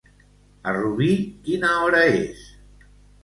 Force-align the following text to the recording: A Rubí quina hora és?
A 0.69 0.71
Rubí 0.77 1.09
quina 1.49 1.75
hora 1.83 2.01
és? 2.21 2.41